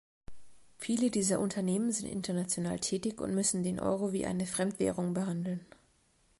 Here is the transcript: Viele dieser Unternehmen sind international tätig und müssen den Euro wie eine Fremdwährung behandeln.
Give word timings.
Viele 0.79 1.11
dieser 1.11 1.39
Unternehmen 1.39 1.91
sind 1.91 2.07
international 2.09 2.79
tätig 2.79 3.21
und 3.21 3.35
müssen 3.35 3.61
den 3.61 3.79
Euro 3.79 4.13
wie 4.13 4.25
eine 4.25 4.47
Fremdwährung 4.47 5.13
behandeln. 5.13 5.63